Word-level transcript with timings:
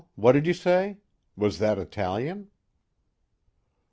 What 0.15 0.31
did 0.31 0.47
you 0.47 0.53
say? 0.55 0.97
Was 1.37 1.59
that 1.59 1.77
Italian? 1.77 2.49